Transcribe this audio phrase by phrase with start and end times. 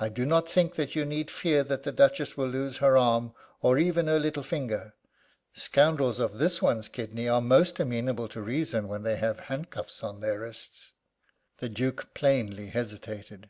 [0.00, 3.32] I do not think that you need fear that the Duchess will lose her arm,
[3.62, 4.94] or even her little finger.
[5.52, 10.18] Scoundrels of this one's kidney are most amenable to reason when they have handcuffs on
[10.18, 10.94] their wrists."
[11.58, 13.48] The Duke plainly hesitated.